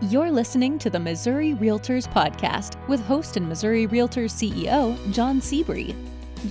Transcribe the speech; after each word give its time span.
You're 0.00 0.32
listening 0.32 0.80
to 0.80 0.90
the 0.90 0.98
Missouri 0.98 1.54
Realtors 1.54 2.08
Podcast 2.12 2.76
with 2.88 3.00
host 3.06 3.36
and 3.36 3.48
Missouri 3.48 3.86
Realtors 3.86 4.32
CEO, 4.32 4.98
John 5.12 5.40
Sebree. 5.40 5.94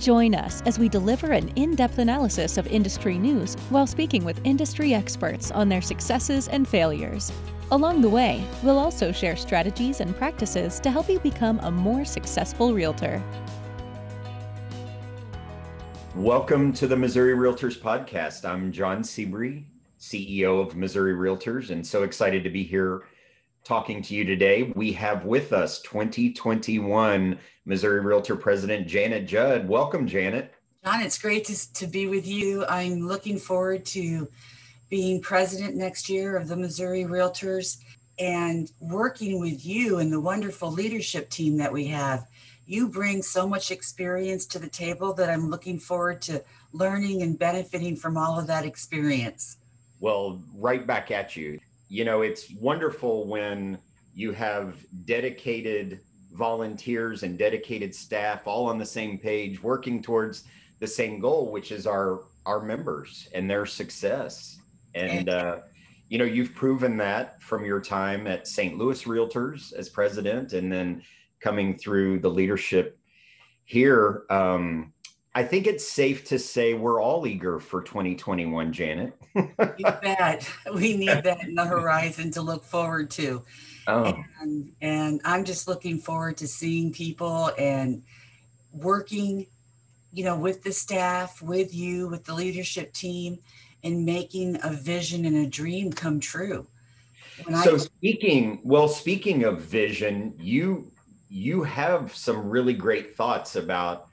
Join 0.00 0.34
us 0.34 0.62
as 0.62 0.78
we 0.78 0.88
deliver 0.88 1.30
an 1.30 1.48
in 1.50 1.74
depth 1.76 1.98
analysis 1.98 2.56
of 2.56 2.66
industry 2.68 3.18
news 3.18 3.54
while 3.68 3.86
speaking 3.86 4.24
with 4.24 4.40
industry 4.44 4.94
experts 4.94 5.50
on 5.50 5.68
their 5.68 5.82
successes 5.82 6.48
and 6.48 6.66
failures. 6.66 7.30
Along 7.70 8.00
the 8.00 8.08
way, 8.08 8.42
we'll 8.62 8.78
also 8.78 9.12
share 9.12 9.36
strategies 9.36 10.00
and 10.00 10.16
practices 10.16 10.80
to 10.80 10.90
help 10.90 11.10
you 11.10 11.20
become 11.20 11.60
a 11.60 11.70
more 11.70 12.06
successful 12.06 12.72
realtor. 12.72 13.22
Welcome 16.16 16.72
to 16.72 16.86
the 16.86 16.96
Missouri 16.96 17.34
Realtors 17.34 17.78
Podcast. 17.78 18.48
I'm 18.48 18.72
John 18.72 19.02
Sebree, 19.02 19.64
CEO 20.00 20.66
of 20.66 20.76
Missouri 20.76 21.12
Realtors, 21.12 21.68
and 21.68 21.86
so 21.86 22.04
excited 22.04 22.42
to 22.42 22.50
be 22.50 22.62
here 22.62 23.04
talking 23.64 24.02
to 24.02 24.14
you 24.14 24.24
today. 24.24 24.72
We 24.74 24.92
have 24.92 25.24
with 25.24 25.54
us 25.54 25.80
2021 25.80 27.38
Missouri 27.64 28.00
Realtor 28.00 28.36
President 28.36 28.86
Janet 28.86 29.26
Judd. 29.26 29.66
Welcome, 29.66 30.06
Janet. 30.06 30.52
John, 30.84 31.00
it's 31.00 31.18
great 31.18 31.46
to, 31.46 31.72
to 31.72 31.86
be 31.86 32.06
with 32.06 32.26
you. 32.26 32.66
I'm 32.66 33.08
looking 33.08 33.38
forward 33.38 33.86
to 33.86 34.28
being 34.90 35.22
president 35.22 35.76
next 35.76 36.10
year 36.10 36.36
of 36.36 36.46
the 36.46 36.56
Missouri 36.56 37.04
Realtors 37.04 37.78
and 38.18 38.70
working 38.80 39.40
with 39.40 39.64
you 39.64 39.98
and 39.98 40.12
the 40.12 40.20
wonderful 40.20 40.70
leadership 40.70 41.30
team 41.30 41.56
that 41.56 41.72
we 41.72 41.86
have. 41.86 42.26
You 42.66 42.88
bring 42.88 43.22
so 43.22 43.48
much 43.48 43.70
experience 43.70 44.44
to 44.46 44.58
the 44.58 44.68
table 44.68 45.14
that 45.14 45.30
I'm 45.30 45.48
looking 45.48 45.78
forward 45.78 46.20
to 46.22 46.42
learning 46.74 47.22
and 47.22 47.38
benefiting 47.38 47.96
from 47.96 48.18
all 48.18 48.38
of 48.38 48.46
that 48.46 48.66
experience. 48.66 49.56
Well, 50.00 50.42
right 50.54 50.86
back 50.86 51.10
at 51.10 51.34
you 51.34 51.60
you 51.88 52.04
know, 52.04 52.22
it's 52.22 52.50
wonderful 52.52 53.26
when 53.26 53.78
you 54.14 54.32
have 54.32 54.76
dedicated 55.04 56.00
volunteers 56.32 57.22
and 57.22 57.38
dedicated 57.38 57.94
staff 57.94 58.46
all 58.46 58.66
on 58.66 58.78
the 58.78 58.86
same 58.86 59.18
page 59.18 59.62
working 59.62 60.02
towards 60.02 60.44
the 60.80 60.86
same 60.86 61.20
goal 61.20 61.52
which 61.52 61.70
is 61.70 61.86
our 61.86 62.22
our 62.46 62.60
members 62.60 63.28
and 63.32 63.48
their 63.48 63.66
success. 63.66 64.58
And 64.94 65.28
uh, 65.28 65.58
you 66.08 66.18
know 66.18 66.24
you've 66.24 66.54
proven 66.54 66.96
that 66.98 67.42
from 67.42 67.64
your 67.64 67.80
time 67.80 68.26
at 68.26 68.46
st 68.46 68.76
louis 68.76 69.04
realtors 69.04 69.72
as 69.72 69.88
president 69.88 70.52
and 70.52 70.70
then 70.70 71.02
coming 71.40 71.76
through 71.76 72.18
the 72.20 72.30
leadership 72.30 72.98
here. 73.64 74.24
Um, 74.30 74.92
I 75.36 75.42
think 75.42 75.66
it's 75.66 75.86
safe 75.86 76.24
to 76.26 76.38
say 76.38 76.74
we're 76.74 77.02
all 77.02 77.26
eager 77.26 77.58
for 77.58 77.82
2021, 77.82 78.72
Janet. 78.72 79.14
you 79.34 79.50
bet. 80.02 80.48
We 80.72 80.96
need 80.96 81.24
that 81.24 81.42
in 81.42 81.56
the 81.56 81.64
horizon 81.64 82.30
to 82.32 82.42
look 82.42 82.62
forward 82.62 83.10
to. 83.12 83.42
Oh. 83.88 84.16
And, 84.40 84.72
and 84.80 85.20
I'm 85.24 85.44
just 85.44 85.66
looking 85.66 85.98
forward 85.98 86.36
to 86.36 86.46
seeing 86.46 86.92
people 86.92 87.50
and 87.58 88.04
working, 88.72 89.46
you 90.12 90.24
know, 90.24 90.36
with 90.36 90.62
the 90.62 90.72
staff, 90.72 91.42
with 91.42 91.74
you, 91.74 92.08
with 92.08 92.24
the 92.24 92.34
leadership 92.34 92.92
team, 92.92 93.38
and 93.82 94.06
making 94.06 94.58
a 94.62 94.70
vision 94.70 95.24
and 95.24 95.36
a 95.36 95.46
dream 95.48 95.92
come 95.92 96.20
true. 96.20 96.66
When 97.42 97.56
so 97.56 97.74
I- 97.74 97.78
speaking, 97.78 98.60
well, 98.62 98.86
speaking 98.86 99.42
of 99.42 99.60
vision, 99.62 100.34
you 100.38 100.92
you 101.28 101.64
have 101.64 102.14
some 102.14 102.48
really 102.48 102.74
great 102.74 103.16
thoughts 103.16 103.56
about 103.56 104.06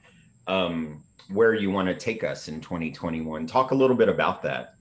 um, 0.48 1.04
where 1.28 1.54
you 1.54 1.70
want 1.70 1.88
to 1.88 1.94
take 1.94 2.24
us 2.24 2.48
in 2.48 2.60
2021. 2.60 3.46
Talk 3.46 3.70
a 3.70 3.74
little 3.74 3.96
bit 3.96 4.08
about 4.08 4.42
that. 4.42 4.74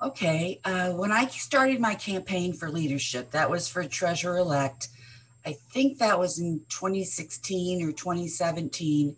Okay. 0.00 0.60
Uh, 0.64 0.90
when 0.90 1.10
I 1.10 1.26
started 1.26 1.80
my 1.80 1.94
campaign 1.94 2.52
for 2.52 2.70
leadership, 2.70 3.32
that 3.32 3.50
was 3.50 3.68
for 3.68 3.84
treasurer 3.84 4.38
elect. 4.38 4.88
I 5.44 5.52
think 5.52 5.98
that 5.98 6.18
was 6.18 6.38
in 6.38 6.60
2016 6.68 7.82
or 7.82 7.92
2017. 7.92 9.16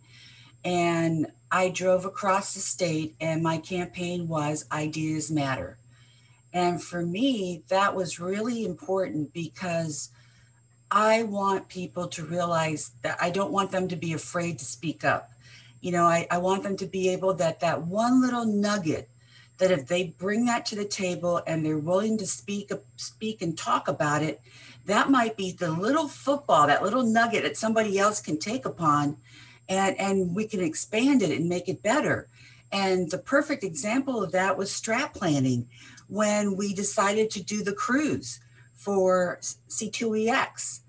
And 0.65 1.27
I 1.51 1.71
drove 1.71 2.05
across 2.05 2.55
the 2.55 2.61
state, 2.61 3.15
and 3.21 3.43
my 3.43 3.59
campaign 3.59 4.29
was 4.29 4.67
Ideas 4.71 5.31
Matter. 5.31 5.79
And 6.53 6.83
for 6.83 7.03
me, 7.03 7.63
that 7.69 7.95
was 7.95 8.21
really 8.21 8.65
important 8.65 9.33
because 9.33 10.11
I 10.91 11.23
want 11.23 11.69
people 11.69 12.09
to 12.09 12.25
realize 12.25 12.93
that 13.03 13.19
I 13.21 13.31
don't 13.31 13.53
want 13.53 13.71
them 13.71 13.89
to 13.89 13.97
be 13.97 14.13
afraid 14.13 14.59
to 14.59 14.65
speak 14.65 15.05
up 15.05 15.31
you 15.81 15.93
know 15.93 16.05
I, 16.05 16.27
I 16.31 16.39
want 16.39 16.63
them 16.63 16.77
to 16.79 16.87
be 16.87 17.09
able 17.11 17.35
that 17.35 17.61
that 17.61 17.83
one 17.83 18.21
little 18.21 18.45
nugget 18.45 19.09
that 19.59 19.71
if 19.71 19.87
they 19.87 20.15
bring 20.19 20.47
that 20.47 20.65
to 20.67 20.77
the 20.77 20.85
table 20.85 21.43
and 21.47 21.65
they're 21.65 21.79
willing 21.79 22.19
to 22.19 22.27
speak 22.27 22.71
speak 22.97 23.43
and 23.43 23.57
talk 23.57 23.89
about 23.89 24.23
it 24.23 24.41
that 24.87 25.11
might 25.11 25.37
be 25.37 25.53
the 25.53 25.71
little 25.71 26.09
football 26.09 26.67
that 26.67 26.83
little 26.83 27.03
nugget 27.03 27.43
that 27.43 27.57
somebody 27.57 27.99
else 27.99 28.21
can 28.21 28.39
take 28.39 28.65
upon 28.65 29.17
and 29.71 29.99
and 29.99 30.35
we 30.35 30.47
can 30.47 30.61
expand 30.61 31.23
it 31.23 31.31
and 31.31 31.49
make 31.49 31.69
it 31.69 31.83
better. 31.83 32.27
And 32.73 33.11
the 33.11 33.19
perfect 33.19 33.65
example 33.65 34.23
of 34.23 34.33
that 34.33 34.59
was 34.59 34.71
strat 34.71 35.15
planning 35.15 35.69
when 36.09 36.57
we 36.57 36.75
decided 36.75 37.31
to 37.31 37.43
do 37.43 37.63
the 37.63 37.73
cruise 37.73 38.41
for 38.75 39.39
c2ex 39.41 40.81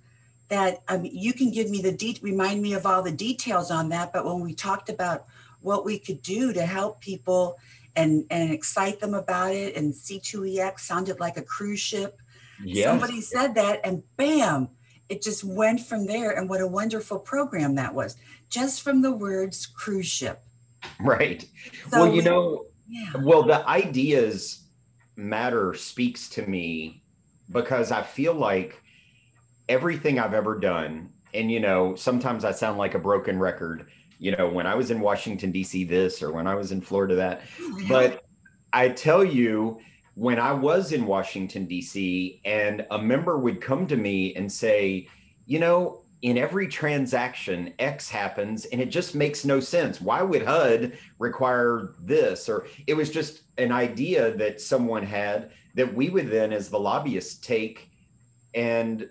that 0.51 0.81
um, 0.89 1.05
you 1.09 1.31
can 1.31 1.49
give 1.49 1.69
me 1.69 1.81
the 1.81 1.93
de- 1.93 2.19
remind 2.21 2.61
me 2.61 2.73
of 2.73 2.85
all 2.85 3.01
the 3.01 3.11
details 3.11 3.71
on 3.71 3.89
that 3.89 4.13
but 4.13 4.25
when 4.25 4.41
we 4.41 4.53
talked 4.53 4.89
about 4.89 5.25
what 5.61 5.85
we 5.85 5.97
could 5.97 6.21
do 6.21 6.53
to 6.53 6.63
help 6.65 6.99
people 6.99 7.57
and 7.95 8.25
and 8.29 8.51
excite 8.51 8.99
them 8.99 9.13
about 9.13 9.53
it 9.53 9.75
and 9.75 9.93
c2ex 9.93 10.81
sounded 10.81 11.19
like 11.19 11.37
a 11.37 11.41
cruise 11.41 11.79
ship 11.79 12.19
yes. 12.63 12.85
somebody 12.85 13.21
said 13.21 13.55
that 13.55 13.79
and 13.83 14.03
bam 14.17 14.69
it 15.09 15.21
just 15.21 15.43
went 15.43 15.79
from 15.79 16.05
there 16.05 16.31
and 16.31 16.49
what 16.49 16.61
a 16.61 16.67
wonderful 16.67 17.17
program 17.17 17.75
that 17.75 17.93
was 17.93 18.17
just 18.49 18.81
from 18.81 19.01
the 19.01 19.11
words 19.11 19.65
cruise 19.65 20.05
ship 20.05 20.43
right 20.99 21.47
so 21.89 22.01
well 22.01 22.13
you 22.13 22.21
know 22.21 22.65
yeah. 22.89 23.13
well 23.23 23.43
the 23.43 23.65
ideas 23.69 24.65
matter 25.15 25.73
speaks 25.73 26.27
to 26.27 26.45
me 26.45 27.03
because 27.51 27.91
i 27.91 28.01
feel 28.01 28.33
like 28.33 28.81
everything 29.71 30.19
I've 30.19 30.33
ever 30.33 30.59
done, 30.59 31.09
and 31.33 31.49
you 31.49 31.61
know, 31.61 31.95
sometimes 31.95 32.43
I 32.43 32.51
sound 32.51 32.77
like 32.77 32.93
a 32.93 32.99
broken 32.99 33.39
record. 33.39 33.87
You 34.19 34.35
know, 34.35 34.49
when 34.49 34.67
I 34.67 34.75
was 34.75 34.91
in 34.91 34.99
Washington 34.99 35.51
D.C., 35.51 35.85
this, 35.85 36.21
or 36.21 36.31
when 36.31 36.45
I 36.45 36.53
was 36.53 36.71
in 36.71 36.81
Florida, 36.81 37.15
that. 37.15 37.41
Oh, 37.59 37.81
but 37.87 38.25
I 38.73 38.89
tell 38.89 39.23
you, 39.23 39.79
when 40.15 40.39
I 40.39 40.51
was 40.51 40.91
in 40.91 41.05
Washington 41.05 41.65
D.C., 41.65 42.41
and 42.45 42.85
a 42.91 43.01
member 43.01 43.39
would 43.39 43.61
come 43.61 43.87
to 43.87 43.95
me 43.95 44.35
and 44.35 44.51
say, 44.51 45.07
you 45.47 45.57
know, 45.57 46.03
in 46.21 46.37
every 46.37 46.67
transaction, 46.67 47.73
X 47.79 48.09
happens, 48.09 48.65
and 48.65 48.79
it 48.79 48.91
just 48.91 49.15
makes 49.15 49.43
no 49.43 49.59
sense. 49.59 49.99
Why 49.99 50.21
would 50.21 50.43
HUD 50.43 50.97
require 51.17 51.95
this? 51.99 52.47
Or 52.47 52.67
it 52.85 52.93
was 52.93 53.09
just 53.09 53.41
an 53.57 53.71
idea 53.71 54.35
that 54.37 54.61
someone 54.61 55.03
had 55.03 55.51
that 55.75 55.95
we 55.95 56.09
would 56.09 56.29
then, 56.29 56.53
as 56.53 56.69
the 56.69 56.79
lobbyists, 56.79 57.39
take 57.39 57.89
and 58.53 59.09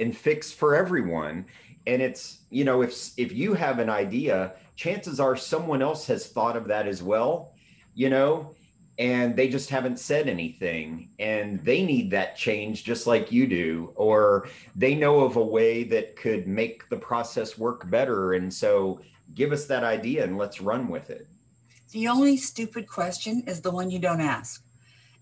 and 0.00 0.16
fix 0.16 0.50
for 0.50 0.74
everyone. 0.74 1.46
And 1.86 2.02
it's 2.02 2.40
you 2.50 2.64
know 2.64 2.82
if 2.82 3.10
if 3.16 3.32
you 3.32 3.54
have 3.54 3.78
an 3.78 3.88
idea 3.88 4.54
chances 4.76 5.20
are 5.20 5.36
someone 5.36 5.82
else 5.82 6.06
has 6.06 6.26
thought 6.26 6.56
of 6.56 6.66
that 6.68 6.88
as 6.88 7.02
well 7.02 7.52
you 7.94 8.08
know 8.08 8.54
and 9.00 9.34
they 9.34 9.48
just 9.48 9.70
haven't 9.70 9.98
said 9.98 10.28
anything. 10.28 11.08
And 11.18 11.58
they 11.60 11.82
need 11.82 12.10
that 12.10 12.36
change 12.36 12.84
just 12.84 13.06
like 13.06 13.32
you 13.32 13.46
do 13.46 13.94
or 13.96 14.48
they 14.76 14.94
know 14.94 15.20
of 15.20 15.36
a 15.36 15.44
way 15.44 15.84
that 15.84 16.16
could 16.16 16.46
make 16.46 16.86
the 16.90 16.98
process 16.98 17.56
work 17.56 17.88
better. 17.88 18.34
And 18.34 18.52
so 18.52 19.00
give 19.34 19.52
us 19.52 19.64
that 19.66 19.84
idea 19.84 20.22
and 20.22 20.36
let's 20.36 20.60
run 20.60 20.86
with 20.88 21.08
it. 21.08 21.26
The 21.92 22.08
only 22.08 22.36
stupid 22.36 22.86
question 22.86 23.42
is 23.46 23.62
the 23.62 23.70
one 23.70 23.90
you 23.90 23.98
don't 23.98 24.20
ask. 24.20 24.62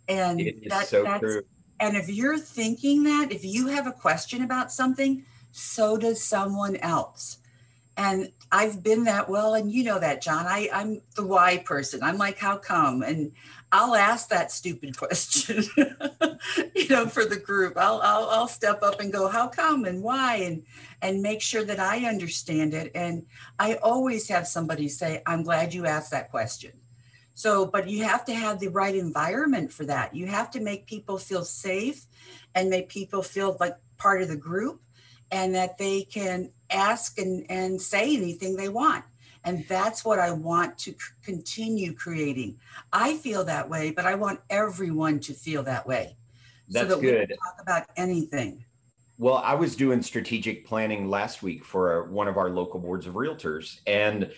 And 0.09 0.41
that, 0.67 0.89
so 0.89 1.05
that's 1.05 1.21
true 1.21 1.43
and 1.81 1.97
if 1.97 2.09
you're 2.09 2.39
thinking 2.39 3.05
that, 3.05 3.33
if 3.33 3.45
you 3.45 3.69
have 3.69 3.87
a 3.87 3.93
question 3.93 4.43
about 4.43 4.73
something, 4.73 5.25
so 5.53 5.97
does 5.97 6.23
someone 6.23 6.77
else. 6.77 7.39
And 7.97 8.33
I've 8.53 8.83
been 8.83 9.05
that 9.05 9.29
well, 9.29 9.55
and 9.55 9.71
you 9.71 9.85
know 9.85 9.99
that, 9.99 10.23
John. 10.23 10.47
I, 10.47 10.69
I'm 10.73 11.03
the 11.17 11.27
why 11.27 11.59
person. 11.59 12.03
I'm 12.03 12.17
like, 12.17 12.39
how 12.39 12.57
come? 12.57 13.03
And 13.03 13.33
I'll 13.73 13.95
ask 13.95 14.29
that 14.29 14.53
stupid 14.53 14.97
question, 14.97 15.65
you 16.75 16.89
know, 16.89 17.07
for 17.07 17.25
the 17.25 17.41
group. 17.45 17.77
I'll, 17.77 18.01
I'll 18.03 18.29
I'll 18.31 18.49
step 18.49 18.83
up 18.83 19.01
and 19.01 19.13
go, 19.13 19.29
how 19.29 19.49
come 19.49 19.85
and 19.85 20.03
why, 20.03 20.37
and 20.37 20.63
and 21.03 21.23
make 21.23 21.43
sure 21.43 21.65
that 21.65 21.81
I 21.81 22.07
understand 22.07 22.73
it. 22.73 22.93
And 22.95 23.27
I 23.59 23.75
always 23.77 24.29
have 24.29 24.47
somebody 24.47 24.89
say, 24.89 25.23
I'm 25.27 25.43
glad 25.43 25.75
you 25.75 25.87
asked 25.87 26.13
that 26.13 26.31
question 26.31 26.73
so, 27.39 27.65
but 27.65 27.89
you 27.89 28.03
have 28.03 28.25
to 28.25 28.35
have 28.35 28.59
the 28.59 28.67
right 28.67 28.97
environment 28.97 29.73
for 29.73 29.85
that. 29.85 30.13
You 30.13 30.27
have 30.27 30.51
to 30.51 30.61
make 30.61 30.89
people 30.89 31.19
feel 31.19 31.45
safe 31.45 32.05
and 32.57 32.69
make 32.69 32.89
people 32.89 33.23
feel 33.23 33.57
like 33.61 33.77
part 33.97 34.23
of 34.23 34.29
the 34.29 34.37
group 34.37 34.83
and 35.31 35.55
that 35.55 35.79
they 35.79 36.03
can 36.03 36.51
ask 36.69 37.17
and, 37.17 37.47
and 37.49 37.81
say 37.81 38.17
anything 38.17 38.57
they 38.57 38.69
want. 38.69 39.05
And 39.45 39.65
that's 39.69 40.05
what 40.05 40.19
I 40.19 40.33
want 40.33 40.79
to 40.79 40.97
continue 41.23 41.95
creating. 41.95 42.59
I 42.93 43.17
feel 43.19 43.45
that 43.45 43.71
way, 43.71 43.93
but 43.93 44.05
I 44.05 44.17
want 44.17 44.41
everyone 44.51 45.21
to 45.21 45.33
feel 45.33 45.63
that 45.63 45.87
way. 45.87 46.17
That's 46.69 46.89
so 46.89 46.97
that 46.97 47.01
good. 47.01 47.29
talk 47.29 47.63
about 47.63 47.87
anything. 47.97 48.65
Well, 49.17 49.37
I 49.37 49.55
was 49.55 49.77
doing 49.77 50.03
strategic 50.03 50.67
planning 50.67 51.09
last 51.09 51.45
week 51.45 51.65
for 51.65 52.11
one 52.11 52.27
of 52.27 52.37
our 52.37 52.51
local 52.51 52.81
boards 52.81 53.07
of 53.07 53.15
realtors, 53.15 53.79
and 53.87 54.33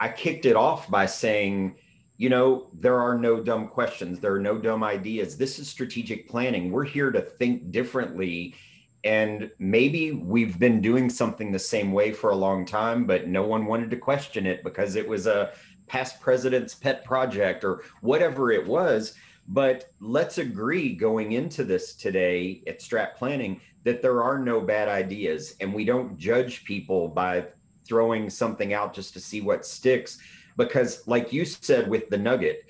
I 0.00 0.08
kicked 0.08 0.44
it 0.44 0.56
off 0.56 0.90
by 0.90 1.06
saying, 1.06 1.76
you 2.22 2.28
know, 2.28 2.68
there 2.72 3.00
are 3.00 3.18
no 3.18 3.42
dumb 3.42 3.66
questions, 3.66 4.20
there 4.20 4.32
are 4.32 4.38
no 4.38 4.56
dumb 4.56 4.84
ideas. 4.84 5.36
This 5.36 5.58
is 5.58 5.68
strategic 5.68 6.28
planning. 6.28 6.70
We're 6.70 6.84
here 6.84 7.10
to 7.10 7.20
think 7.20 7.72
differently. 7.72 8.54
And 9.02 9.50
maybe 9.58 10.12
we've 10.12 10.56
been 10.56 10.80
doing 10.80 11.10
something 11.10 11.50
the 11.50 11.58
same 11.58 11.90
way 11.90 12.12
for 12.12 12.30
a 12.30 12.36
long 12.36 12.64
time, 12.64 13.06
but 13.06 13.26
no 13.26 13.42
one 13.42 13.66
wanted 13.66 13.90
to 13.90 13.96
question 13.96 14.46
it 14.46 14.62
because 14.62 14.94
it 14.94 15.08
was 15.08 15.26
a 15.26 15.50
past 15.88 16.20
president's 16.20 16.76
pet 16.76 17.04
project 17.04 17.64
or 17.64 17.82
whatever 18.02 18.52
it 18.52 18.64
was. 18.64 19.14
But 19.48 19.90
let's 19.98 20.38
agree 20.38 20.94
going 20.94 21.32
into 21.32 21.64
this 21.64 21.92
today 21.92 22.62
at 22.68 22.78
Strat 22.78 23.16
Planning 23.16 23.60
that 23.82 24.00
there 24.00 24.22
are 24.22 24.38
no 24.38 24.60
bad 24.60 24.88
ideas 24.88 25.56
and 25.60 25.74
we 25.74 25.84
don't 25.84 26.16
judge 26.18 26.62
people 26.62 27.08
by 27.08 27.46
throwing 27.84 28.30
something 28.30 28.72
out 28.72 28.94
just 28.94 29.12
to 29.14 29.20
see 29.20 29.40
what 29.40 29.66
sticks 29.66 30.18
because 30.56 31.06
like 31.06 31.32
you 31.32 31.44
said 31.44 31.88
with 31.88 32.08
the 32.08 32.18
nugget 32.18 32.64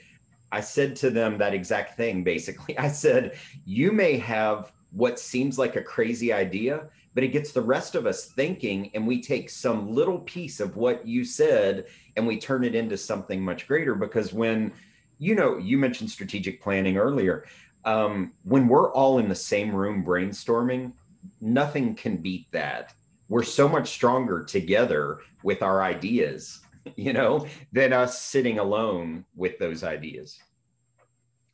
i 0.50 0.60
said 0.60 0.94
to 0.96 1.10
them 1.10 1.38
that 1.38 1.54
exact 1.54 1.96
thing 1.96 2.22
basically 2.22 2.76
i 2.78 2.88
said 2.88 3.36
you 3.64 3.92
may 3.92 4.16
have 4.16 4.72
what 4.92 5.18
seems 5.18 5.58
like 5.58 5.76
a 5.76 5.82
crazy 5.82 6.32
idea 6.32 6.84
but 7.14 7.24
it 7.24 7.28
gets 7.28 7.52
the 7.52 7.60
rest 7.60 7.94
of 7.94 8.06
us 8.06 8.26
thinking 8.26 8.90
and 8.94 9.06
we 9.06 9.20
take 9.20 9.50
some 9.50 9.94
little 9.94 10.20
piece 10.20 10.60
of 10.60 10.76
what 10.76 11.06
you 11.06 11.24
said 11.24 11.86
and 12.16 12.26
we 12.26 12.38
turn 12.38 12.64
it 12.64 12.74
into 12.74 12.96
something 12.96 13.42
much 13.42 13.66
greater 13.66 13.94
because 13.94 14.32
when 14.32 14.72
you 15.18 15.34
know 15.34 15.56
you 15.58 15.78
mentioned 15.78 16.10
strategic 16.10 16.60
planning 16.62 16.96
earlier 16.96 17.46
um, 17.84 18.32
when 18.44 18.68
we're 18.68 18.92
all 18.92 19.18
in 19.18 19.28
the 19.28 19.34
same 19.34 19.74
room 19.74 20.04
brainstorming 20.04 20.92
nothing 21.40 21.94
can 21.94 22.16
beat 22.16 22.50
that. 22.52 22.94
We're 23.28 23.42
so 23.42 23.68
much 23.68 23.90
stronger 23.90 24.44
together 24.44 25.18
with 25.42 25.62
our 25.62 25.82
ideas, 25.82 26.60
you 26.96 27.12
know, 27.12 27.46
than 27.72 27.92
us 27.92 28.20
sitting 28.20 28.58
alone 28.58 29.24
with 29.34 29.58
those 29.58 29.84
ideas. 29.84 30.38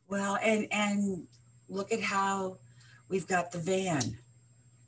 Well, 0.09 0.39
and 0.43 0.67
and 0.73 1.27
look 1.69 1.93
at 1.93 2.01
how 2.01 2.59
we've 3.09 3.27
got 3.27 3.53
the 3.53 3.59
van, 3.59 4.19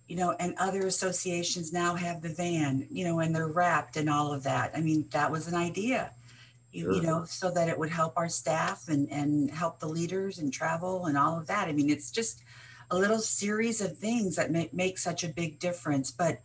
you 0.08 0.16
know, 0.16 0.34
and 0.40 0.54
other 0.58 0.86
associations 0.86 1.72
now 1.72 1.94
have 1.94 2.22
the 2.22 2.30
van, 2.30 2.86
you 2.90 3.04
know, 3.04 3.20
and 3.20 3.34
they're 3.34 3.48
wrapped 3.48 3.96
and 3.96 4.08
all 4.08 4.32
of 4.32 4.42
that. 4.44 4.72
I 4.74 4.80
mean, 4.80 5.06
that 5.12 5.30
was 5.30 5.46
an 5.46 5.54
idea. 5.54 6.12
You, 6.72 6.84
sure. 6.84 6.92
you 6.94 7.02
know, 7.02 7.24
so 7.24 7.50
that 7.50 7.68
it 7.68 7.76
would 7.76 7.90
help 7.90 8.16
our 8.16 8.28
staff 8.28 8.88
and 8.88 9.10
and 9.10 9.50
help 9.50 9.80
the 9.80 9.88
leaders 9.88 10.38
and 10.38 10.52
travel 10.52 11.06
and 11.06 11.18
all 11.18 11.36
of 11.36 11.48
that. 11.48 11.68
I 11.68 11.72
mean, 11.72 11.90
it's 11.90 12.10
just 12.10 12.42
a 12.90 12.98
little 12.98 13.18
series 13.18 13.80
of 13.80 13.96
things 13.96 14.36
that 14.36 14.50
make, 14.50 14.74
make 14.74 14.98
such 14.98 15.22
a 15.24 15.28
big 15.28 15.58
difference. 15.58 16.10
But 16.10 16.40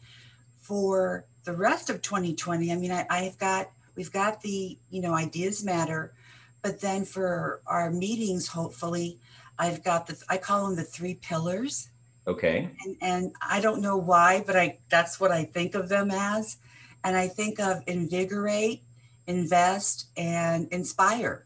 for 0.61 1.25
the 1.43 1.53
rest 1.53 1.89
of 1.89 2.01
2020, 2.01 2.71
I 2.71 2.75
mean, 2.75 2.91
I, 2.91 3.05
I've 3.09 3.37
got, 3.37 3.69
we've 3.95 4.11
got 4.11 4.41
the, 4.41 4.77
you 4.89 5.01
know, 5.01 5.13
ideas 5.13 5.63
matter. 5.63 6.13
But 6.61 6.81
then 6.81 7.05
for 7.05 7.61
our 7.67 7.91
meetings, 7.91 8.47
hopefully, 8.47 9.19
I've 9.57 9.83
got 9.83 10.07
the, 10.07 10.21
I 10.29 10.37
call 10.37 10.65
them 10.65 10.75
the 10.75 10.83
three 10.83 11.15
pillars. 11.15 11.89
Okay. 12.27 12.69
And, 12.83 12.97
and 13.01 13.35
I 13.41 13.61
don't 13.61 13.81
know 13.81 13.97
why, 13.97 14.43
but 14.45 14.55
I, 14.55 14.79
that's 14.89 15.19
what 15.19 15.31
I 15.31 15.45
think 15.45 15.75
of 15.75 15.89
them 15.89 16.09
as. 16.11 16.57
And 17.03 17.15
I 17.15 17.27
think 17.27 17.59
of 17.59 17.83
invigorate, 17.85 18.81
invest, 19.27 20.07
and 20.17 20.67
inspire. 20.69 21.45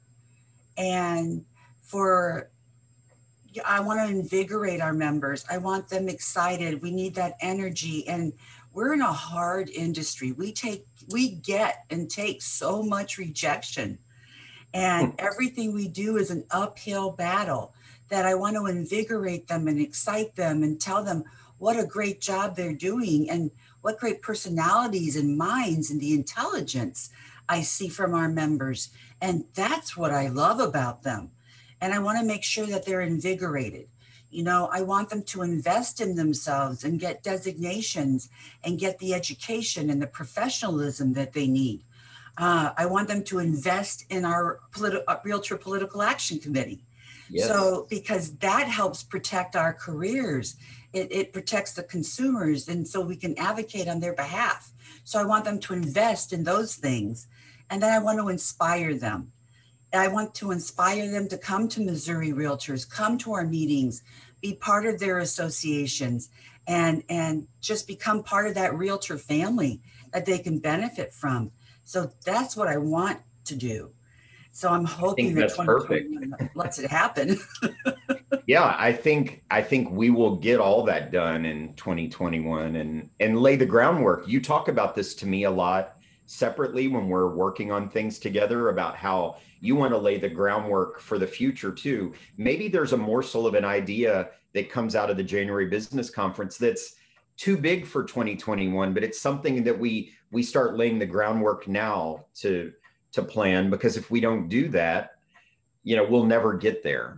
And 0.78 1.44
for 1.82 2.50
I 3.66 3.80
want 3.80 4.00
to 4.00 4.16
invigorate 4.16 4.82
our 4.82 4.94
members. 4.94 5.46
I 5.50 5.58
want 5.58 5.90
them 5.90 6.08
excited. 6.08 6.82
We 6.82 6.92
need 6.92 7.16
that 7.16 7.36
energy. 7.42 8.08
And 8.08 8.34
we're 8.74 8.94
in 8.94 9.02
a 9.02 9.14
hard 9.14 9.70
industry. 9.70 10.32
We 10.32 10.52
take, 10.52 10.86
we 11.10 11.30
get 11.30 11.86
and 11.90 12.10
take 12.10 12.42
so 12.42 12.84
much 12.84 13.18
rejection. 13.18 14.00
And 14.74 15.14
hmm. 15.14 15.16
everything 15.20 15.74
we 15.74 15.88
do 15.88 16.18
is 16.18 16.32
an 16.32 16.46
uphill 16.52 17.12
battle 17.12 17.74
that 18.10 18.26
I 18.26 18.36
want 18.36 18.56
to 18.56 18.66
invigorate 18.66 19.48
them 19.48 19.68
and 19.68 19.80
excite 19.80 20.36
them 20.36 20.64
and 20.64 20.80
tell 20.80 21.04
them 21.04 21.24
what 21.58 21.80
a 21.80 21.86
great 21.86 22.22
job 22.22 22.56
they're 22.56 22.74
doing 22.74 23.30
and 23.30 23.52
what 23.82 24.00
great 24.00 24.22
personalities 24.22 25.16
and 25.16 25.38
minds 25.38 25.92
and 25.92 26.00
the 26.00 26.14
intelligence 26.14 27.10
I 27.48 27.62
see 27.62 27.90
from 27.90 28.14
our 28.14 28.30
members. 28.30 28.90
And 29.22 29.46
that's 29.54 29.96
what 29.96 30.12
I 30.12 30.30
love 30.30 30.60
about 30.60 31.04
them 31.04 31.32
and 31.82 31.94
I 31.94 32.00
want 32.00 32.20
to 32.20 32.26
make 32.26 32.44
sure 32.44 32.66
that 32.68 32.86
they're 32.86 33.02
invigorated. 33.02 33.88
You 34.32 34.44
know, 34.44 34.70
I 34.72 34.82
want 34.82 35.10
them 35.10 35.24
to 35.24 35.42
invest 35.42 36.02
in 36.02 36.16
themselves 36.16 36.84
and 36.84 37.00
get 37.00 37.24
designations 37.24 38.30
and 38.64 38.78
get 38.78 39.00
the 39.00 39.14
education 39.14 39.90
and 39.90 40.02
the 40.02 40.08
professionalism 40.08 41.14
that 41.14 41.34
they 41.34 41.48
need. 41.48 41.84
Uh, 42.38 42.72
I 42.78 42.86
want 42.86 43.08
them 43.08 43.24
to 43.26 43.40
invest 43.40 44.06
in 44.10 44.24
our 44.24 44.60
politi- 44.72 45.04
uh, 45.08 45.18
Realtor 45.24 45.58
Political 45.58 46.02
Action 46.04 46.40
Committee. 46.40 46.84
Yes. 47.30 47.48
So, 47.48 47.86
because 47.90 48.38
that 48.38 48.68
helps 48.68 49.04
protect 49.04 49.56
our 49.56 49.74
careers, 49.74 50.56
it, 50.94 51.12
it 51.12 51.34
protects 51.34 51.74
the 51.74 51.84
consumers, 51.84 52.68
and 52.68 52.88
so 52.88 53.02
we 53.02 53.16
can 53.16 53.38
advocate 53.38 53.88
on 53.88 54.00
their 54.00 54.14
behalf. 54.14 54.72
So, 55.04 55.20
I 55.20 55.26
want 55.26 55.46
them 55.46 55.60
to 55.60 55.74
invest 55.74 56.34
in 56.34 56.44
those 56.44 56.76
things. 56.76 57.28
And 57.70 57.84
then 57.84 57.94
I 57.94 58.00
want 58.00 58.20
to 58.20 58.30
inspire 58.30 58.96
them. 58.96 59.32
I 59.94 60.08
want 60.08 60.36
to 60.36 60.52
inspire 60.52 61.10
them 61.10 61.28
to 61.30 61.38
come 61.38 61.68
to 61.70 61.82
Missouri 61.82 62.32
Realtors, 62.32 62.90
come 62.90 63.18
to 63.20 63.34
our 63.34 63.46
meetings, 63.46 64.04
be 64.42 64.54
part 64.54 64.86
of 64.86 65.00
their 65.00 65.20
associations, 65.20 66.30
and 66.68 67.04
and 67.10 67.48
just 67.62 67.88
become 67.88 68.24
part 68.24 68.48
of 68.48 68.54
that 68.56 68.78
realtor 68.78 69.18
family 69.18 69.82
that 70.14 70.26
they 70.26 70.38
can 70.38 70.60
benefit 70.60 71.14
from. 71.14 71.52
So 71.84 72.12
that's 72.24 72.56
what 72.56 72.68
I 72.68 72.78
want 72.78 73.20
to 73.46 73.56
do. 73.56 73.92
So 74.52 74.70
I'm 74.70 74.86
hoping 74.86 75.36
that 75.36 75.42
that's 75.42 75.58
perfect. 75.58 76.14
lets 76.56 76.80
it 76.80 76.90
happen. 76.90 77.40
yeah, 78.46 78.76
I 78.78 78.92
think 78.92 79.44
I 79.50 79.62
think 79.62 79.90
we 79.92 80.10
will 80.10 80.36
get 80.36 80.60
all 80.60 80.84
that 80.86 81.12
done 81.12 81.46
in 81.46 81.74
2021 81.76 82.76
and 82.76 83.10
and 83.20 83.40
lay 83.40 83.56
the 83.56 83.66
groundwork. 83.66 84.28
You 84.28 84.42
talk 84.42 84.68
about 84.68 84.96
this 84.96 85.16
to 85.16 85.28
me 85.28 85.44
a 85.44 85.52
lot 85.52 85.99
separately 86.30 86.88
when 86.88 87.10
we're 87.10 87.34
working 87.34 87.72
on 87.72 87.90
things 87.90 88.20
together 88.20 88.70
about 88.70 88.96
how 88.96 89.38
you 89.62 89.76
want 89.76 89.92
to 89.92 89.98
lay 89.98 90.16
the 90.16 90.30
groundwork 90.30 91.00
for 91.00 91.18
the 91.18 91.26
future 91.26 91.72
too. 91.72 92.14
Maybe 92.38 92.68
there's 92.68 92.94
a 92.94 92.98
morsel 92.98 93.48
of 93.48 93.56
an 93.56 93.66
idea 93.66 94.30
that 94.54 94.70
comes 94.70 94.96
out 94.96 95.10
of 95.10 95.18
the 95.18 95.24
January 95.24 95.66
business 95.66 96.12
conference 96.12 96.56
that's 96.60 96.98
too 97.36 97.58
big 97.58 97.84
for 97.84 98.04
2021, 98.04 98.94
but 98.94 99.04
it's 99.04 99.20
something 99.20 99.64
that 99.64 99.78
we 99.78 100.14
we 100.32 100.44
start 100.44 100.78
laying 100.78 101.00
the 101.00 101.06
groundwork 101.06 101.68
now 101.68 102.26
to 102.36 102.74
to 103.14 103.24
plan 103.24 103.72
because 103.72 103.98
if 103.98 104.12
we 104.12 104.20
don't 104.20 104.50
do 104.50 104.68
that, 104.68 105.14
you 105.84 105.96
know, 105.96 106.06
we'll 106.08 106.26
never 106.26 106.54
get 106.54 106.84
there. 106.84 107.18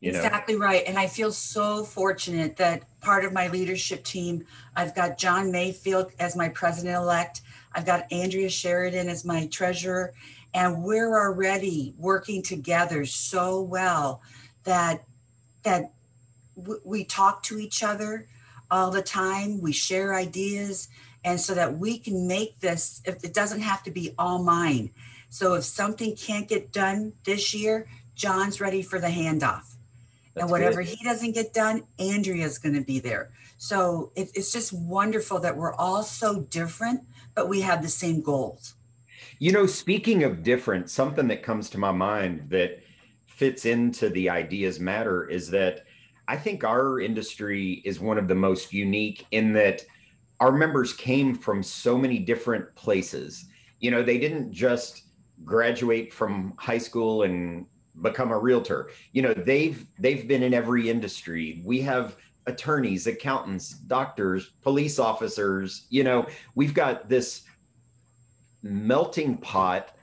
You 0.00 0.10
exactly 0.10 0.54
know? 0.54 0.60
right. 0.60 0.84
And 0.86 0.98
I 0.98 1.06
feel 1.08 1.32
so 1.32 1.84
fortunate 1.84 2.56
that 2.56 2.84
part 3.00 3.24
of 3.24 3.32
my 3.32 3.48
leadership 3.48 4.04
team, 4.04 4.44
I've 4.76 4.94
got 4.94 5.18
John 5.18 5.50
Mayfield 5.50 6.12
as 6.20 6.36
my 6.36 6.48
president 6.48 6.96
elect. 6.96 7.42
I've 7.72 7.86
got 7.86 8.10
Andrea 8.12 8.48
Sheridan 8.48 9.08
as 9.08 9.24
my 9.24 9.46
treasurer 9.48 10.14
and 10.54 10.82
we're 10.82 11.18
already 11.18 11.94
working 11.98 12.42
together 12.42 13.04
so 13.04 13.60
well 13.60 14.22
that 14.64 15.04
that 15.62 15.92
w- 16.56 16.80
we 16.84 17.04
talk 17.04 17.42
to 17.44 17.58
each 17.58 17.82
other 17.82 18.26
all 18.70 18.90
the 18.90 19.02
time 19.02 19.60
we 19.60 19.72
share 19.72 20.14
ideas 20.14 20.88
and 21.24 21.40
so 21.40 21.54
that 21.54 21.78
we 21.78 21.98
can 21.98 22.26
make 22.26 22.58
this 22.60 23.02
if 23.04 23.22
it 23.24 23.34
doesn't 23.34 23.60
have 23.60 23.82
to 23.82 23.90
be 23.90 24.14
all 24.18 24.42
mine 24.42 24.90
so 25.28 25.54
if 25.54 25.64
something 25.64 26.14
can't 26.16 26.48
get 26.48 26.72
done 26.72 27.12
this 27.24 27.54
year 27.54 27.86
john's 28.14 28.60
ready 28.60 28.82
for 28.82 28.98
the 28.98 29.08
handoff 29.08 29.76
That's 30.38 30.42
and 30.42 30.50
whatever 30.50 30.82
good. 30.82 30.88
he 30.88 31.04
doesn't 31.04 31.32
get 31.32 31.52
done 31.52 31.82
andrea's 31.98 32.58
going 32.58 32.74
to 32.74 32.82
be 32.82 32.98
there 33.00 33.30
so 33.58 34.12
it, 34.14 34.30
it's 34.34 34.52
just 34.52 34.72
wonderful 34.72 35.38
that 35.40 35.56
we're 35.56 35.74
all 35.74 36.02
so 36.02 36.40
different 36.42 37.02
but 37.34 37.48
we 37.48 37.60
have 37.60 37.82
the 37.82 37.88
same 37.88 38.22
goals 38.22 38.74
you 39.40 39.52
know, 39.52 39.66
speaking 39.66 40.24
of 40.24 40.42
different, 40.42 40.90
something 40.90 41.28
that 41.28 41.42
comes 41.42 41.70
to 41.70 41.78
my 41.78 41.92
mind 41.92 42.46
that 42.50 42.82
fits 43.26 43.66
into 43.66 44.08
the 44.10 44.28
ideas 44.28 44.80
matter 44.80 45.28
is 45.28 45.48
that 45.50 45.84
I 46.26 46.36
think 46.36 46.64
our 46.64 47.00
industry 47.00 47.80
is 47.84 48.00
one 48.00 48.18
of 48.18 48.26
the 48.26 48.34
most 48.34 48.72
unique 48.72 49.26
in 49.30 49.52
that 49.52 49.84
our 50.40 50.50
members 50.50 50.92
came 50.92 51.34
from 51.34 51.62
so 51.62 51.96
many 51.96 52.18
different 52.18 52.74
places. 52.74 53.46
You 53.78 53.92
know, 53.92 54.02
they 54.02 54.18
didn't 54.18 54.52
just 54.52 55.04
graduate 55.44 56.12
from 56.12 56.54
high 56.56 56.78
school 56.78 57.22
and 57.22 57.66
become 58.02 58.30
a 58.30 58.38
realtor. 58.38 58.90
You 59.12 59.22
know, 59.22 59.34
they've 59.34 59.86
they've 59.98 60.26
been 60.26 60.42
in 60.42 60.54
every 60.54 60.88
industry. 60.88 61.62
We 61.64 61.80
have 61.82 62.16
attorneys, 62.48 63.06
accountants, 63.06 63.70
doctors, 63.70 64.50
police 64.62 64.98
officers, 64.98 65.86
you 65.90 66.02
know, 66.02 66.26
we've 66.54 66.74
got 66.74 67.08
this 67.08 67.42
melting 68.62 69.36
pot. 69.36 69.94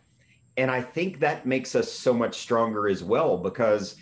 And 0.56 0.72
I 0.72 0.82
think 0.82 1.20
that 1.20 1.46
makes 1.46 1.76
us 1.76 1.92
so 1.92 2.14
much 2.14 2.38
stronger 2.38 2.88
as 2.88 3.04
well 3.04 3.38
because 3.38 3.96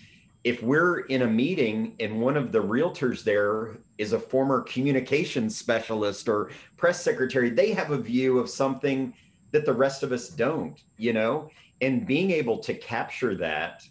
if 0.43 0.61
we're 0.61 0.99
in 1.05 1.21
a 1.21 1.27
meeting 1.27 1.95
and 2.01 2.19
one 2.19 2.35
of 2.35 2.51
the 2.51 2.61
realtors 2.61 3.23
there 3.23 3.77
is 3.97 4.11
a 4.11 4.19
former 4.19 4.61
communications 4.61 5.57
specialist 5.57 6.27
or 6.27 6.51
press 6.75 7.01
secretary, 7.01 7.49
they 7.49 7.71
have 7.71 7.91
a 7.91 7.97
view 7.97 8.39
of 8.39 8.49
something 8.49 9.13
that 9.53 9.65
the 9.65 9.73
rest 9.73 10.03
of 10.03 10.11
us 10.11 10.27
don't, 10.27 10.83
you 10.97 11.13
know? 11.13 11.49
And 11.79 12.05
being 12.05 12.31
able 12.31 12.57
to 12.59 12.73
capture 12.73 13.35
that 13.37 13.83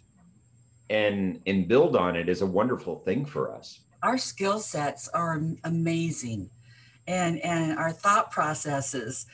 and 0.89 1.41
and 1.47 1.67
build 1.67 1.95
on 1.95 2.15
it 2.15 2.29
is 2.29 2.41
a 2.41 2.45
wonderful 2.45 2.99
thing 2.99 3.25
for 3.25 3.51
us. 3.51 3.79
Our 4.03 4.17
skill 4.17 4.59
sets 4.59 5.07
are 5.09 5.41
amazing 5.63 6.49
and 7.07 7.39
and 7.39 7.77
our 7.77 7.91
thought 7.91 8.31
processes 8.31 9.25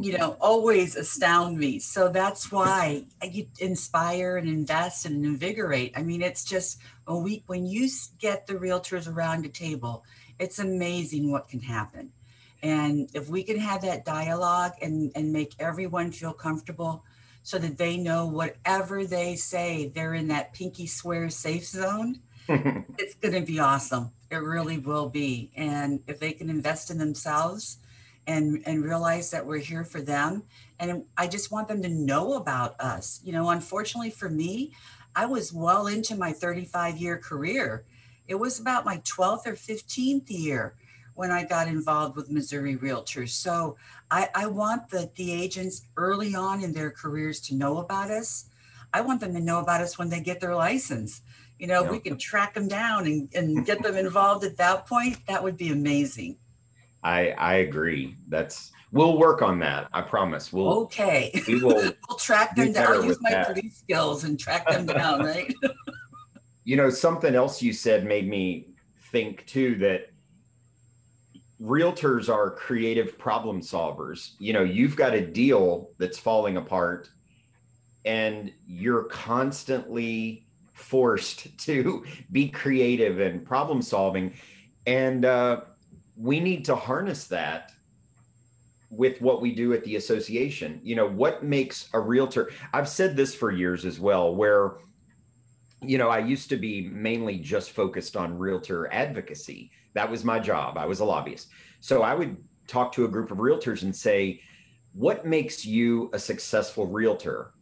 you 0.00 0.16
know 0.16 0.36
always 0.40 0.94
astound 0.94 1.58
me 1.58 1.78
so 1.78 2.08
that's 2.08 2.52
why 2.52 3.04
you 3.28 3.46
inspire 3.58 4.36
and 4.36 4.48
invest 4.48 5.04
and 5.04 5.24
invigorate 5.24 5.92
i 5.96 6.02
mean 6.02 6.22
it's 6.22 6.44
just 6.44 6.78
a 7.08 7.16
week 7.16 7.42
when 7.46 7.66
you 7.66 7.88
get 8.20 8.46
the 8.46 8.54
realtors 8.54 9.12
around 9.12 9.44
a 9.44 9.48
table 9.48 10.04
it's 10.38 10.60
amazing 10.60 11.32
what 11.32 11.48
can 11.48 11.60
happen 11.60 12.12
and 12.62 13.08
if 13.14 13.28
we 13.28 13.42
can 13.42 13.58
have 13.58 13.82
that 13.82 14.04
dialogue 14.04 14.72
and 14.82 15.12
and 15.14 15.32
make 15.32 15.54
everyone 15.58 16.10
feel 16.10 16.32
comfortable 16.32 17.04
so 17.42 17.58
that 17.58 17.78
they 17.78 17.96
know 17.96 18.26
whatever 18.26 19.04
they 19.04 19.36
say 19.36 19.90
they're 19.94 20.14
in 20.14 20.28
that 20.28 20.52
pinky 20.52 20.86
swear 20.86 21.30
safe 21.30 21.66
zone 21.66 22.20
it's 22.48 23.14
going 23.14 23.34
to 23.34 23.40
be 23.40 23.58
awesome 23.58 24.10
it 24.30 24.36
really 24.36 24.78
will 24.78 25.08
be. 25.08 25.50
And 25.56 26.00
if 26.06 26.18
they 26.20 26.32
can 26.32 26.50
invest 26.50 26.90
in 26.90 26.98
themselves 26.98 27.78
and 28.26 28.62
and 28.66 28.84
realize 28.84 29.30
that 29.30 29.46
we're 29.46 29.58
here 29.58 29.84
for 29.84 30.00
them, 30.00 30.42
and 30.78 31.04
I 31.16 31.26
just 31.26 31.50
want 31.50 31.68
them 31.68 31.82
to 31.82 31.88
know 31.88 32.34
about 32.34 32.78
us. 32.80 33.20
You 33.24 33.32
know, 33.32 33.50
unfortunately 33.50 34.10
for 34.10 34.28
me, 34.28 34.72
I 35.16 35.26
was 35.26 35.52
well 35.52 35.86
into 35.86 36.14
my 36.14 36.32
35 36.32 36.98
year 36.98 37.18
career. 37.18 37.84
It 38.26 38.34
was 38.34 38.60
about 38.60 38.84
my 38.84 38.98
12th 38.98 39.46
or 39.46 39.54
15th 39.54 40.26
year 40.28 40.74
when 41.18 41.30
I 41.30 41.44
got 41.44 41.68
involved 41.68 42.16
with 42.16 42.30
Missouri 42.30 42.76
Realtors. 42.76 43.30
So 43.30 43.76
I, 44.10 44.28
I 44.34 44.46
want 44.46 44.88
the, 44.88 45.10
the 45.16 45.32
agents 45.32 45.82
early 45.96 46.34
on 46.34 46.62
in 46.62 46.72
their 46.72 46.90
careers 46.90 47.40
to 47.42 47.54
know 47.54 47.78
about 47.78 48.10
us. 48.10 48.46
I 48.94 49.02
want 49.02 49.20
them 49.20 49.34
to 49.34 49.40
know 49.40 49.60
about 49.60 49.82
us 49.82 49.98
when 49.98 50.08
they 50.08 50.20
get 50.20 50.40
their 50.40 50.54
license 50.54 51.22
you 51.58 51.66
know, 51.66 51.82
we 51.82 51.98
can 51.98 52.16
track 52.16 52.54
them 52.54 52.68
down 52.68 53.06
and, 53.06 53.28
and 53.34 53.66
get 53.66 53.82
them 53.82 53.96
involved 53.96 54.44
at 54.44 54.56
that 54.58 54.86
point, 54.86 55.18
that 55.26 55.42
would 55.42 55.56
be 55.56 55.70
amazing. 55.70 56.36
I 57.02 57.30
I 57.30 57.54
agree. 57.56 58.16
That's 58.28 58.72
we'll 58.92 59.18
work 59.18 59.42
on 59.42 59.58
that. 59.60 59.88
I 59.92 60.02
promise. 60.02 60.52
We'll 60.52 60.68
okay. 60.82 61.30
We 61.46 61.62
will 61.62 61.74
we'll 62.08 62.18
track 62.18 62.56
them 62.56 62.72
down. 62.72 62.92
I'll 62.92 63.04
use 63.04 63.18
my 63.20 63.30
that. 63.30 63.46
police 63.48 63.78
skills 63.78 64.24
and 64.24 64.38
track 64.38 64.68
them 64.68 64.86
down, 64.86 65.20
right? 65.20 65.52
you 66.64 66.76
know, 66.76 66.90
something 66.90 67.34
else 67.34 67.62
you 67.62 67.72
said 67.72 68.04
made 68.04 68.28
me 68.28 68.68
think 69.12 69.46
too 69.46 69.76
that 69.76 70.10
realtors 71.60 72.32
are 72.32 72.50
creative 72.50 73.18
problem 73.18 73.60
solvers. 73.60 74.32
You 74.38 74.52
know, 74.52 74.62
you've 74.62 74.96
got 74.96 75.14
a 75.14 75.20
deal 75.20 75.90
that's 75.98 76.18
falling 76.18 76.56
apart 76.56 77.10
and 78.04 78.52
you're 78.66 79.04
constantly 79.04 80.46
forced 80.72 81.58
to 81.66 82.04
be 82.30 82.48
creative 82.48 83.20
and 83.20 83.44
problem 83.44 83.82
solving. 83.82 84.34
And 84.86 85.24
uh, 85.24 85.62
we 86.16 86.40
need 86.40 86.64
to 86.66 86.76
harness 86.76 87.26
that 87.26 87.72
with 88.90 89.20
what 89.20 89.42
we 89.42 89.54
do 89.54 89.74
at 89.74 89.84
the 89.84 89.96
association. 89.96 90.80
You 90.82 90.96
know, 90.96 91.06
what 91.06 91.44
makes 91.44 91.90
a 91.92 92.00
realtor? 92.00 92.50
I've 92.72 92.88
said 92.88 93.16
this 93.16 93.34
for 93.34 93.50
years 93.50 93.84
as 93.84 94.00
well, 94.00 94.34
where, 94.34 94.76
you 95.82 95.98
know, 95.98 96.08
I 96.08 96.18
used 96.18 96.48
to 96.50 96.56
be 96.56 96.88
mainly 96.88 97.38
just 97.38 97.70
focused 97.70 98.16
on 98.16 98.38
realtor 98.38 98.92
advocacy. 98.92 99.70
That 99.94 100.10
was 100.10 100.24
my 100.24 100.38
job. 100.38 100.76
I 100.76 100.86
was 100.86 101.00
a 101.00 101.04
lobbyist. 101.04 101.48
So 101.80 102.02
I 102.02 102.14
would 102.14 102.36
talk 102.66 102.92
to 102.92 103.04
a 103.04 103.08
group 103.08 103.30
of 103.30 103.38
realtors 103.38 103.82
and 103.82 103.94
say, 103.94 104.40
what 104.92 105.24
makes 105.24 105.64
you 105.64 106.10
a 106.12 106.18
successful 106.18 106.86
realtor? 106.86 107.52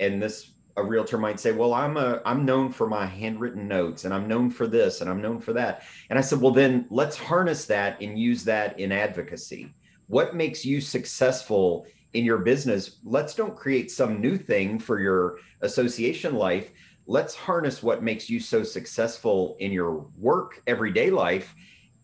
And 0.00 0.22
this 0.22 0.52
a 0.76 0.82
realtor 0.82 1.18
might 1.18 1.38
say, 1.38 1.52
"Well, 1.52 1.72
I'm 1.72 1.96
a 1.96 2.20
I'm 2.24 2.44
known 2.44 2.72
for 2.72 2.88
my 2.88 3.06
handwritten 3.06 3.68
notes 3.68 4.04
and 4.04 4.12
I'm 4.12 4.26
known 4.26 4.50
for 4.50 4.66
this 4.66 5.00
and 5.00 5.08
I'm 5.08 5.22
known 5.22 5.40
for 5.40 5.52
that." 5.52 5.82
And 6.10 6.18
I 6.18 6.22
said, 6.22 6.40
"Well, 6.40 6.52
then 6.52 6.86
let's 6.90 7.16
harness 7.16 7.64
that 7.66 8.00
and 8.00 8.18
use 8.18 8.44
that 8.44 8.78
in 8.78 8.90
advocacy. 8.92 9.74
What 10.08 10.34
makes 10.34 10.64
you 10.64 10.80
successful 10.80 11.86
in 12.12 12.24
your 12.24 12.38
business? 12.38 12.98
Let's 13.04 13.34
don't 13.34 13.56
create 13.56 13.90
some 13.90 14.20
new 14.20 14.36
thing 14.36 14.78
for 14.78 15.00
your 15.00 15.38
association 15.60 16.34
life. 16.34 16.70
Let's 17.06 17.34
harness 17.34 17.82
what 17.82 18.02
makes 18.02 18.30
you 18.30 18.40
so 18.40 18.62
successful 18.62 19.56
in 19.60 19.72
your 19.72 20.06
work 20.18 20.62
everyday 20.66 21.10
life 21.10 21.54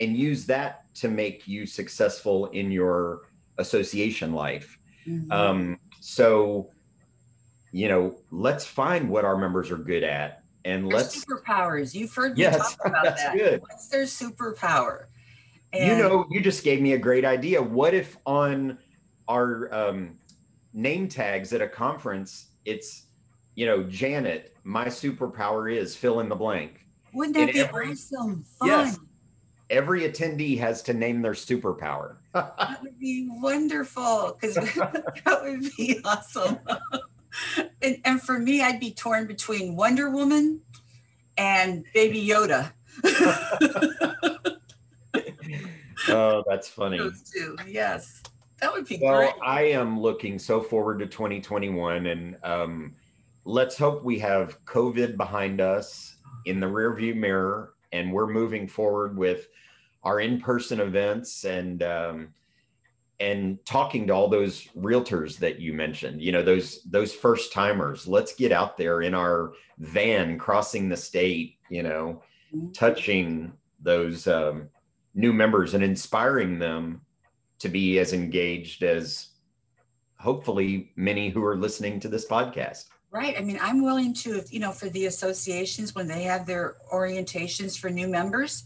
and 0.01 0.17
use 0.17 0.47
that 0.47 0.93
to 0.95 1.09
make 1.09 1.47
you 1.49 1.67
successful 1.67 2.47
in 2.47 2.71
your 2.71 3.23
association 3.59 4.33
life." 4.33 4.79
Mm-hmm. 5.07 5.33
Um, 5.33 5.81
so 6.01 6.71
you 7.73 7.89
know, 7.89 8.17
let's 8.31 8.65
find 8.65 9.09
what 9.09 9.25
our 9.25 9.37
members 9.37 9.71
are 9.71 9.77
good 9.77 10.03
at 10.03 10.43
and 10.65 10.85
their 10.91 10.99
let's 10.99 11.25
superpowers. 11.25 11.95
You've 11.95 12.13
heard 12.15 12.37
me 12.37 12.43
yes, 12.43 12.77
talk 12.77 12.87
about 12.87 13.05
that. 13.17 13.37
Good. 13.37 13.61
What's 13.63 13.89
their 13.89 14.05
superpower? 14.05 15.07
And 15.73 15.99
you 15.99 16.03
know, 16.03 16.27
you 16.31 16.41
just 16.41 16.65
gave 16.65 16.81
me 16.81 16.95
a 16.95 16.99
great 16.99 17.25
idea. 17.25 17.63
What 17.63 17.95
if 17.95 18.17
on 18.27 18.79
our 19.29 19.73
um, 19.73 20.19
name 20.73 21.09
tags 21.09 21.53
at 21.53 21.61
a 21.61 21.69
conference, 21.69 22.49
it's 22.65 23.07
you 23.61 23.67
know, 23.67 23.83
Janet, 23.83 24.57
my 24.65 24.87
superpower 24.87 25.73
is 25.73 25.95
fill 25.95 26.21
in 26.21 26.29
the 26.29 26.37
blank. 26.37 26.87
Wouldn't 27.13 27.37
that 27.37 27.43
and 27.43 27.53
be 27.53 27.61
every, 27.61 27.91
awesome? 27.91 28.45
Fun. 28.59 28.69
Yes. 28.69 28.99
Every 29.69 30.03
attendee 30.03 30.59
has 30.59 30.83
to 30.85 30.95
name 30.95 31.21
their 31.23 31.33
superpower. 31.33 32.17
that 32.33 32.79
would 32.83 32.99
be 32.99 33.29
wonderful 33.31 34.39
because 34.41 34.55
that 34.75 35.41
would 35.43 35.71
be 35.77 36.01
awesome 36.05 36.59
and, 37.83 37.99
and 38.05 38.23
for 38.23 38.39
me, 38.39 38.63
I'd 38.63 38.81
be 38.81 38.93
torn 38.93 39.27
between 39.27 39.77
Wonder 39.77 40.11
Woman 40.11 40.61
and 41.37 41.85
Baby 41.95 42.27
Yoda. 42.27 42.73
oh, 46.09 46.43
that's 46.49 46.69
funny. 46.69 46.99
Those 46.99 47.23
two, 47.23 47.57
yes. 47.67 48.23
That 48.61 48.73
would 48.73 48.87
be 48.87 48.99
well, 49.01 49.17
great. 49.17 49.33
I 49.43 49.63
am 49.63 49.99
looking 50.01 50.39
so 50.39 50.61
forward 50.61 50.99
to 50.99 51.07
2021 51.07 52.07
and 52.07 52.37
um, 52.43 52.95
let's 53.45 53.77
hope 53.77 54.05
we 54.05 54.19
have 54.19 54.65
COVID 54.65 55.17
behind 55.17 55.61
us 55.61 56.17
in 56.47 56.61
the 56.61 56.67
rearview 56.67 57.15
mirror 57.17 57.75
and 57.93 58.13
we're 58.13 58.27
moving 58.27 58.67
forward 58.67 59.17
with 59.17 59.49
our 60.03 60.21
in-person 60.21 60.81
events 60.81 61.45
and 61.45 61.83
um, 61.83 62.29
and 63.19 63.59
talking 63.67 64.07
to 64.07 64.15
all 64.15 64.29
those 64.29 64.65
realtors 64.79 65.37
that 65.39 65.61
you 65.61 65.73
mentioned 65.73 66.23
you 66.23 66.33
know 66.33 66.43
those 66.43 66.83
those 66.85 67.13
first 67.13 67.53
timers 67.53 68.07
let's 68.07 68.35
get 68.35 68.53
out 68.53 68.77
there 68.77 69.03
in 69.03 69.15
our 69.15 69.53
van 69.79 70.39
crossing 70.39 70.89
the 70.89 70.97
state 70.97 71.57
you 71.69 71.83
know 71.83 72.23
mm-hmm. 72.55 72.71
touching 72.73 73.53
those 73.83 74.27
um, 74.27 74.69
new 75.15 75.33
members 75.33 75.75
and 75.75 75.85
inspiring 75.85 76.59
them 76.59 77.01
to 77.59 77.69
be 77.69 77.99
as 77.99 78.13
engaged 78.13 78.83
as 78.83 79.29
hopefully 80.19 80.93
many 80.97 81.29
who 81.29 81.45
are 81.45 81.57
listening 81.57 82.01
to 82.01 82.09
this 82.09 82.27
podcast 82.27 82.87
right 83.11 83.37
i 83.39 83.41
mean 83.41 83.59
i'm 83.61 83.83
willing 83.83 84.15
to 84.15 84.43
you 84.51 84.61
know 84.61 84.73
for 84.73 84.89
the 84.91 85.07
associations 85.07 85.95
when 85.95 86.07
they 86.07 86.23
have 86.23 86.47
their 86.47 86.77
orientations 86.93 87.79
for 87.79 87.91
new 87.91 88.09
members 88.09 88.65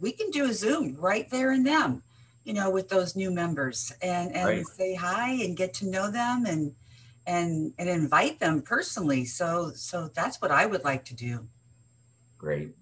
we 0.00 0.12
can 0.12 0.30
do 0.30 0.44
a 0.44 0.52
zoom 0.52 0.96
right 0.98 1.28
there 1.30 1.52
in 1.52 1.64
them 1.64 2.02
you 2.48 2.54
know, 2.54 2.70
with 2.70 2.88
those 2.88 3.14
new 3.14 3.30
members 3.30 3.92
and 4.00 4.34
and 4.34 4.48
right. 4.48 4.66
say 4.66 4.94
hi 4.94 5.32
and 5.32 5.54
get 5.54 5.74
to 5.74 5.86
know 5.86 6.10
them 6.10 6.46
and 6.46 6.74
and 7.26 7.74
and 7.78 7.90
invite 7.90 8.40
them 8.40 8.62
personally. 8.62 9.26
So 9.26 9.72
so 9.74 10.08
that's 10.14 10.40
what 10.40 10.50
I 10.50 10.64
would 10.64 10.82
like 10.82 11.04
to 11.06 11.14
do. 11.14 11.46
Great. 12.38 12.74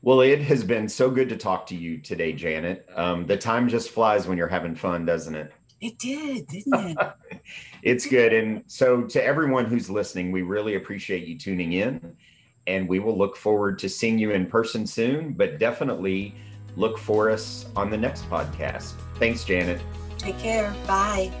Well, 0.00 0.22
it 0.22 0.40
has 0.40 0.64
been 0.64 0.88
so 0.88 1.10
good 1.10 1.28
to 1.28 1.36
talk 1.36 1.66
to 1.66 1.76
you 1.76 1.98
today, 1.98 2.32
Janet. 2.32 2.88
Um, 2.96 3.26
the 3.26 3.36
time 3.36 3.68
just 3.68 3.90
flies 3.90 4.26
when 4.26 4.38
you're 4.38 4.48
having 4.48 4.74
fun, 4.74 5.04
doesn't 5.04 5.34
it? 5.34 5.52
It 5.80 5.98
did, 5.98 6.46
didn't 6.46 6.90
it? 6.90 7.40
it's 7.82 8.06
good. 8.06 8.32
And 8.32 8.64
so, 8.66 9.02
to 9.02 9.24
everyone 9.24 9.64
who's 9.64 9.88
listening, 9.88 10.30
we 10.30 10.42
really 10.42 10.74
appreciate 10.74 11.26
you 11.26 11.38
tuning 11.38 11.72
in. 11.72 12.16
And 12.66 12.88
we 12.88 12.98
will 12.98 13.16
look 13.16 13.36
forward 13.36 13.78
to 13.80 13.88
seeing 13.88 14.18
you 14.18 14.32
in 14.32 14.46
person 14.46 14.86
soon, 14.86 15.32
but 15.32 15.58
definitely 15.58 16.34
look 16.76 16.98
for 16.98 17.30
us 17.30 17.66
on 17.74 17.90
the 17.90 17.96
next 17.96 18.28
podcast. 18.28 18.92
Thanks, 19.16 19.44
Janet. 19.44 19.80
Take 20.18 20.38
care. 20.38 20.72
Bye. 20.86 21.32